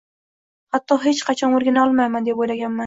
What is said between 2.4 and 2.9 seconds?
o‘ylaganman.